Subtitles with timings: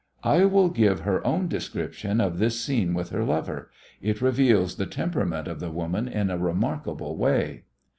[0.23, 3.69] I will give her own description of this scene with her lover.
[4.01, 7.65] It reveals the temperament of the woman in a remarkable way.